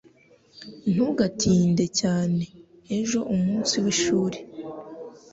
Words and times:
Ntugatinde 0.91 1.85
cyane. 1.99 2.43
Ejo 2.99 3.19
umunsi 3.33 3.73
w'ishuri. 3.83 4.37